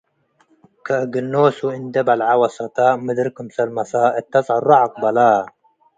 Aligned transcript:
ከእግል 0.85 1.25
ኖሱ 1.33 1.59
እንዶ 1.79 1.95
በልዐ 2.07 2.29
ወሰተ 2.41 2.77
ምድር 3.05 3.27
ክምሰል 3.35 3.69
መሰ፣ 3.77 3.91
እተ 4.19 4.33
ጸሩ' 4.47 4.69
ዐቅበለ። 4.81 5.17